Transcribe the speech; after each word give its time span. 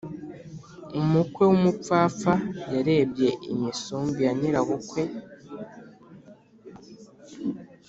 Umukwe 0.99 1.43
w’umupfapfa 1.49 2.33
yarebye 2.73 3.29
imisumbi 3.53 4.19
ya 4.27 4.33
nyirabukwe. 4.39 5.01